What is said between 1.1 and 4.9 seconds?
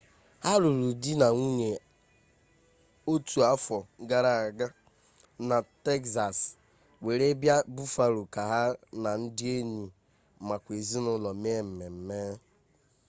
na nwunye otu afọ gara aga